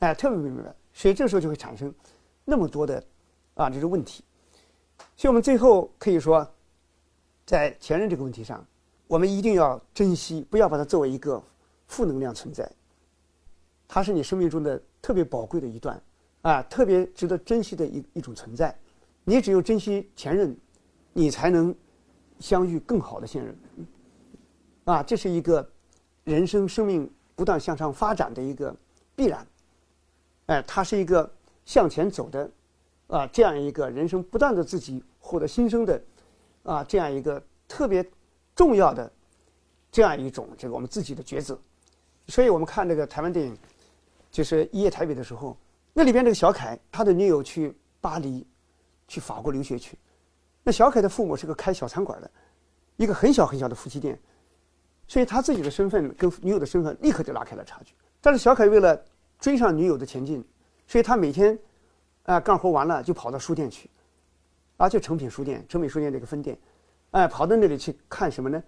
[0.00, 1.92] 哎，特别不明白，所以这个时候就会产生
[2.44, 3.02] 那么多的
[3.54, 4.22] 啊这种问题。
[5.16, 6.48] 所以我们最后可以说，
[7.44, 8.64] 在前任这个问题上，
[9.08, 11.42] 我们一定要珍惜，不要把它作为一个
[11.88, 12.70] 负能量存在。
[13.88, 16.00] 它是你生命中的特别宝贵的一段
[16.42, 18.76] 啊，特别值得珍惜的一一种存在。
[19.24, 20.56] 你只有珍惜前任，
[21.12, 21.74] 你才能
[22.38, 23.58] 相遇更好的现任。
[24.84, 25.68] 啊，这是一个
[26.24, 28.74] 人生生命不断向上发展的一个
[29.16, 29.46] 必然。
[30.46, 31.30] 哎，它是一个
[31.64, 32.50] 向前走的，
[33.08, 36.02] 啊，这样一个人生不断的自己获得新生的，
[36.62, 38.06] 啊，这样一个特别
[38.54, 39.10] 重要的
[39.90, 41.58] 这样一种这个我们自己的抉择。
[42.28, 43.56] 所以我们看这个台湾电影，
[44.30, 45.56] 就是《一夜台北》的时候，
[45.92, 48.46] 那里边这个小凯他的女友去巴黎，
[49.06, 49.98] 去法国留学去，
[50.62, 52.30] 那小凯的父母是个开小餐馆的，
[52.96, 54.20] 一个很小很小的夫妻店，
[55.06, 57.94] 所以他自己的身份跟女友的身份立刻就拉开了差距。
[58.20, 59.02] 但是小凯为了
[59.38, 60.44] 追上女友的前进，
[60.86, 61.58] 所以他每天，
[62.24, 63.88] 啊，干活完了就跑到书店去，
[64.76, 66.58] 啊，就诚品书店、诚品书店这个分店，
[67.12, 68.62] 哎，跑到那里去看什么呢？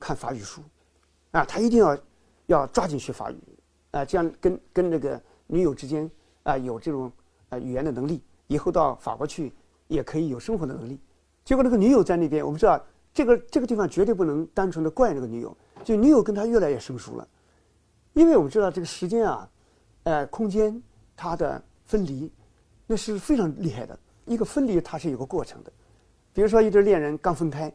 [0.00, 0.60] 看法语书，
[1.30, 1.98] 啊，他一定要
[2.46, 3.38] 要抓紧学法语，
[3.94, 6.10] 啊，这样跟跟那个女友之间
[6.42, 7.10] 啊有这种
[7.48, 9.52] 啊语言的能力，以后到法国去
[9.86, 10.98] 也可以有生活的能力。
[11.44, 17.28] 结果那个女友在那边，我们知道这个这个地方绝对不能单纯的怪那个女友，就女友跟他越来越生疏了，
[18.12, 19.48] 因为我们知道这个时间啊。
[20.06, 20.82] 呃，空间
[21.16, 22.30] 它的分离，
[22.86, 23.98] 那是非常厉害的。
[24.26, 25.72] 一个分离它是有个过程的，
[26.34, 27.72] 比如说一对恋人刚分开，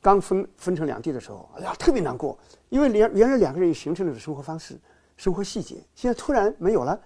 [0.00, 4.78] 刚分分成两地的时候，哎呀，特别难过，因为连原来两个人形成了生活方式、
[5.18, 6.98] 生活细节，现在突然没有了，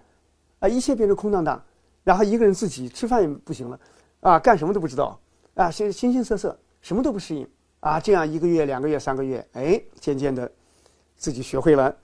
[0.61, 1.61] 啊，一切变成空荡荡，
[2.05, 3.81] 然后一个人自己吃饭也不行了，
[4.21, 5.19] 啊，干什么都不知道，
[5.55, 7.49] 啊，形形形色色，什么都不适应，
[7.81, 10.49] 啊，这样一个月、两个月、三个月，哎，渐渐的，
[11.17, 11.97] 自己学会了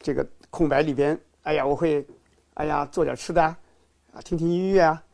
[0.00, 1.16] 这个空白里边。
[1.42, 2.06] 哎呀，我会，
[2.54, 5.04] 哎呀，做点吃的，啊，听听音乐啊，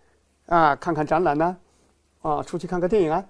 [0.46, 1.57] 啊，看看展览呢，
[2.22, 3.24] 啊，出去看个电影啊，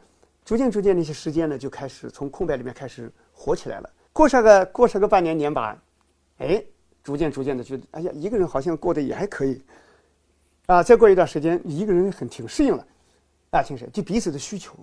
[0.44, 3.88] 逐渐逐渐那些时间呢，就开始从空白里面开始活起来了。
[4.12, 5.80] 过上个过上个半年年吧，
[6.38, 6.62] 哎，
[7.08, 9.62] 逐渐逐渐的觉得，哎呀，一个人好像过得也还可以，
[10.66, 12.86] 啊，再过一段时间，一个人很挺适应了，
[13.50, 14.74] 啊，挺适应，就彼此的需求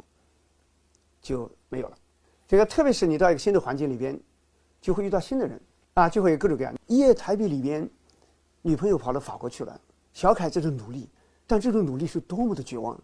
[1.21, 1.95] 就没有了。
[2.47, 4.19] 这个特别是你到一个新的环境里边，
[4.81, 5.61] 就会遇到新的人，
[5.93, 6.73] 啊，就会有各种各样。
[6.87, 7.87] 一夜台北里边。
[8.63, 9.79] 女朋友跑到法国去了，
[10.11, 11.07] 小凯在这努力，
[11.45, 12.99] 但这种努力是多么的绝望。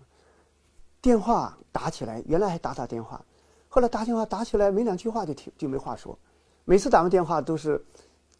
[0.99, 3.23] 电话打起来，原来还打打电话，
[3.69, 6.17] 后来打电话打起来没两句话就停就没话说。
[6.65, 7.79] 每次打完电话都是，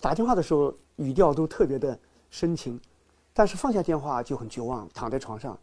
[0.01, 1.97] 打电话的时候语调都特别的
[2.29, 2.77] 深情，
[3.33, 5.57] 但是放下电话就很绝望，躺在床上，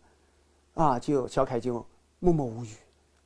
[0.75, 1.85] 啊，就小凯就
[2.21, 2.69] 默默无语，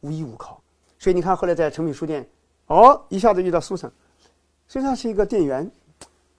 [0.01, 0.61] 无依无靠。
[0.99, 2.29] 所以你看，后来在诚品书店，
[2.67, 3.93] 哦，一下子遇到苏珊，
[4.67, 5.71] 苏珊是一个店员，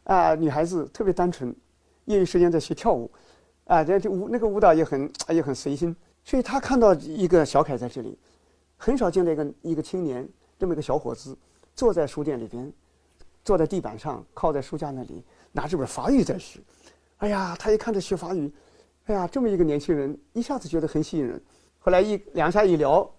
[0.05, 1.55] 啊，女孩子特别单纯。
[2.05, 3.09] 业余时间在学跳舞，
[3.63, 8.19] 啊，这这舞那个舞蹈也很也很随心，所以他看到一个小凯在这里，
[8.75, 10.27] 很少见到一个一个青年
[10.59, 11.37] 这么一个小伙子
[11.73, 12.69] 坐在书店里边，
[13.43, 16.59] 坐在地板上靠在书架那里拿着本法语在学，
[17.17, 18.51] 哎呀，他一看着学法语，
[19.05, 21.41] 哎呀，这么一个年轻人一下子觉得很吸引人，
[21.79, 23.09] 后来一两下一聊，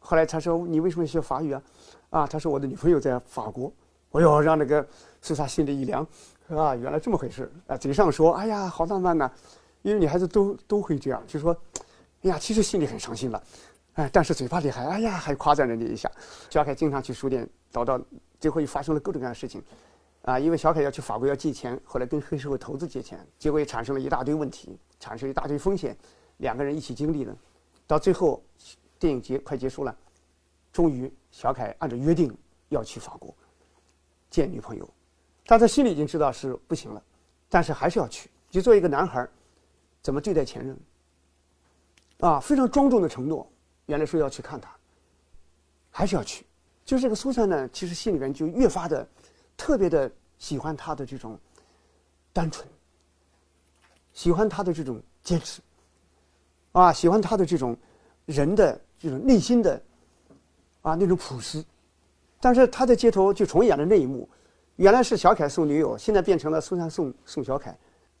[0.00, 1.62] 后来他说你为什么学法语啊？
[2.10, 3.72] 啊，他说我的女朋友在法国，
[4.12, 4.86] 哎呦，让那个
[5.22, 6.06] 苏莎心里一凉。
[6.48, 7.76] 啊，原来这么回事啊！
[7.76, 9.28] 嘴上说“哎呀，好浪漫呐”，
[9.82, 11.50] 因为女孩子都都会这样，就说
[12.22, 13.42] “哎呀”，其实心里很伤心了，
[13.94, 16.08] 哎，但是嘴巴里还“哎呀”，还夸赞人家一下。
[16.48, 18.00] 小凯经常去书店叨叨，
[18.38, 19.62] 最后又发生了各种各样的事情，
[20.22, 25.96] 啊，因为小凯要去法国要借钱，后来跟黑社会头子借钱，结果也产生了一大堆问题，产生一大堆风险，
[26.38, 27.36] 两个人一起经历了，
[27.86, 28.42] 到最后
[28.98, 29.96] 电影结快结束了，
[30.72, 32.36] 终于小凯按照约定
[32.68, 33.34] 要去法国
[34.28, 34.88] 见女朋友，
[35.46, 37.02] 但他心里已经知道是不行了，
[37.48, 38.28] 但是还是要去。
[38.50, 39.28] 就作为一个男孩，
[40.02, 40.78] 怎么对待前任？
[42.20, 43.50] 啊，非常庄重的承诺，
[43.86, 44.74] 原来说要去看他，
[45.90, 46.46] 还是要去。
[46.86, 49.06] 就这个苏珊呢，其实心里面就越发的
[49.56, 51.38] 特别的喜欢他的这种
[52.32, 52.66] 单纯，
[54.12, 55.60] 喜欢他的这种坚持，
[56.70, 57.76] 啊，喜欢他的这种
[58.24, 59.82] 人的这种内心的
[60.80, 61.62] 啊那种朴实。
[62.40, 64.28] 但是他在街头就重演了那一幕，
[64.76, 67.76] 原来是小凯送女友，现在变成了苏珊送送小凯，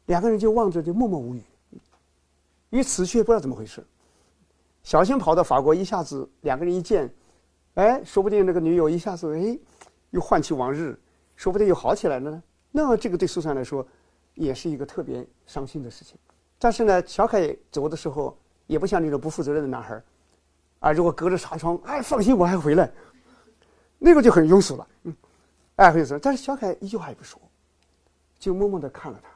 [0.06, 1.42] 两个人就望着就默默无语。
[2.70, 3.86] 于此却不知道怎么回事，
[4.82, 7.08] 小心跑到法国，一下子两个人一见，
[7.76, 9.58] 哎，说不定那个女友一下子哎，
[10.10, 10.98] 又唤起往日，
[11.36, 12.42] 说不定又好起来了呢。
[12.70, 13.86] 那么这个对苏珊来说，
[14.34, 16.18] 也是一个特别伤心的事情。
[16.58, 18.36] 但是呢，小凯走的时候
[18.66, 20.04] 也不像那种不负责任的男孩儿
[20.80, 22.90] 啊，如果隔着纱窗，哎，放心，我还回来，
[23.98, 25.14] 那个就很庸俗了，嗯，
[25.76, 26.18] 哎，很庸俗。
[26.18, 27.38] 但是小凯一句话也不说，
[28.38, 29.28] 就默默地看了他，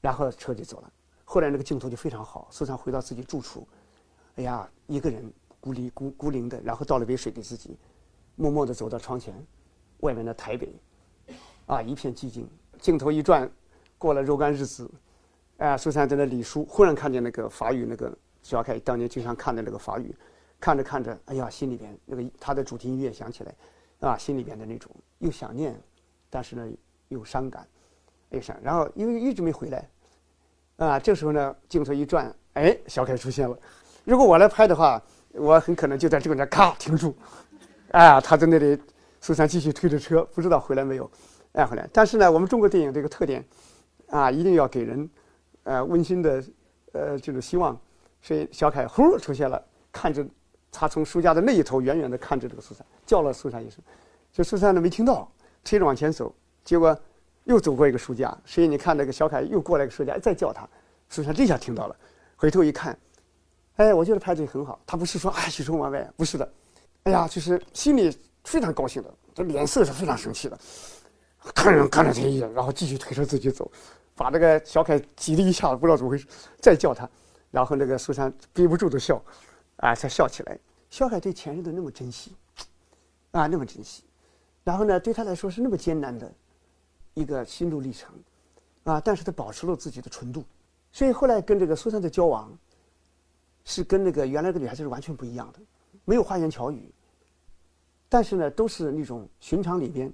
[0.00, 0.92] 然后车就走了。
[1.24, 3.68] 后来那个镜头就非常好，苏珊回到自己住处，
[4.34, 7.76] 哎呀，一个人孤立孤孤零的，然后倒了杯水给自己，
[8.34, 9.34] 默默地走到窗前，
[10.00, 10.72] 外面的台北，
[11.66, 12.48] 啊，一片寂静。
[12.78, 13.50] 镜头一转，
[13.98, 14.90] 过了若干日子，
[15.58, 20.16] 哎，苏珊在那理书，忽然看见那个法语那个小凯当年经常看的那个法语，
[20.58, 23.54] 看着看着，哎呀，心里边那个他的主题音乐响起来，
[24.00, 25.78] 啊，心里边的那种又想念，
[26.30, 26.66] 但是呢
[27.08, 27.68] 又伤感，
[28.30, 29.86] 又想，然后因为一直没回来。
[30.76, 33.58] 啊，这时候呢，镜头一转，哎，小凯出现了。
[34.04, 37.14] 如果我来拍的话，我很可能就在这个那咔停住。
[37.90, 38.78] 啊，他在那里，
[39.20, 41.10] 苏珊继续推着车，不知道回来没有，
[41.52, 41.88] 哎，回来。
[41.92, 43.44] 但是呢，我们中国电影这个特点，
[44.08, 45.10] 啊，一定要给人，
[45.64, 46.44] 呃，温馨的，
[46.92, 47.78] 呃，这种希望。
[48.22, 50.26] 所以小凯呼出现了，看着
[50.70, 53.82] 他从书架的那一头远远的看着这个苏珊，叫了苏珊一声，
[54.32, 55.30] 这苏珊呢没听到，
[55.64, 56.96] 推着往前走，结果。
[57.44, 60.68] 又走过一个书架，所以你看那个小凯又过来一个书架，再叫他，
[61.08, 61.96] 苏珊这下听到了，
[62.36, 62.96] 回头一看，
[63.80, 64.78] 哎，我觉得拍的很好。
[64.84, 66.52] 他不是说啊喜出望外，不是的，
[67.04, 68.14] 哎呀，就是心里
[68.44, 70.58] 非常高兴的，这脸色是非常生气的，
[71.54, 73.72] 看人看了这一眼，然后继续推着自己走，
[74.14, 76.26] 把那个小凯挤了一下，不知道怎么回事，
[76.60, 77.08] 再叫他，
[77.50, 79.18] 然后那个苏珊憋不住的笑，
[79.76, 80.58] 啊，才笑起来。
[80.90, 82.34] 小凯对前任的那么珍惜，
[83.30, 84.04] 啊，那么珍惜，
[84.62, 86.30] 然后呢，对他来说是那么艰难的。
[87.14, 88.14] 一个心路历程，
[88.84, 89.00] 啊！
[89.00, 90.44] 但是他保持了自己的纯度，
[90.92, 92.56] 所以后来跟这个苏珊的交往，
[93.64, 95.60] 是跟那个原来的女孩子是完全不一样的，
[96.04, 96.92] 没有花言巧语，
[98.08, 100.12] 但是呢，都是那种寻常里边，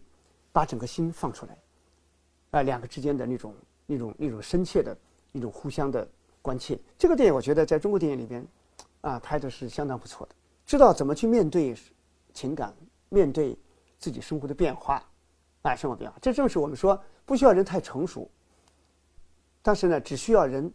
[0.52, 1.58] 把整个心放出来，
[2.50, 3.54] 啊，两个之间的那种、
[3.86, 4.96] 那种、那种深切的、
[5.32, 6.06] 那种互相的
[6.42, 6.78] 关切。
[6.98, 8.46] 这个电影我觉得在中国电影里边，
[9.00, 10.34] 啊，拍的是相当不错的，
[10.66, 11.74] 知道怎么去面对
[12.34, 12.74] 情感，
[13.08, 13.56] 面对
[13.98, 15.02] 自己生活的变化。
[15.62, 18.30] 哎，生活变化，这正是我们说不需要人太成熟，
[19.62, 20.72] 但是呢，只需要人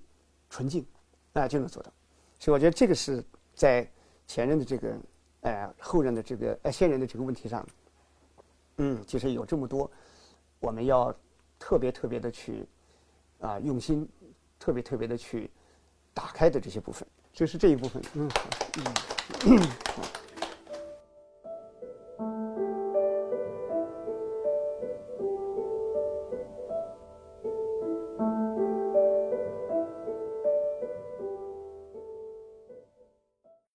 [0.49, 0.85] 纯净，
[1.31, 1.89] 哎，就能做到。
[2.41, 3.23] 所以我觉得这个是
[3.53, 3.87] 在
[4.25, 4.97] 前任的这个，
[5.41, 7.63] 哎，后任的这个，哎，现任的这个问题上，
[8.77, 9.89] 嗯，其实有这么多
[10.59, 11.15] 我们要
[11.59, 12.65] 特别特别的去
[13.41, 14.09] 啊用心，
[14.57, 15.51] 特别特别的去
[16.15, 18.31] 打开的这些部分，就是这一部分，嗯，
[19.45, 19.59] 嗯，
[19.99, 20.20] 嗯。